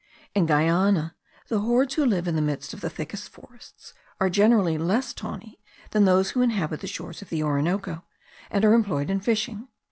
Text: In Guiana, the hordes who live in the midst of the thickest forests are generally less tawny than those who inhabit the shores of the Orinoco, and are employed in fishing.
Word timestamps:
In 0.33 0.47
Guiana, 0.47 1.15
the 1.47 1.59
hordes 1.59 1.93
who 1.93 2.03
live 2.07 2.27
in 2.27 2.35
the 2.35 2.41
midst 2.41 2.73
of 2.73 2.81
the 2.81 2.89
thickest 2.89 3.29
forests 3.29 3.93
are 4.19 4.31
generally 4.31 4.75
less 4.79 5.13
tawny 5.13 5.59
than 5.91 6.05
those 6.05 6.31
who 6.31 6.41
inhabit 6.41 6.79
the 6.81 6.87
shores 6.87 7.21
of 7.21 7.29
the 7.29 7.43
Orinoco, 7.43 8.03
and 8.49 8.65
are 8.65 8.73
employed 8.73 9.11
in 9.11 9.19
fishing. 9.19 9.67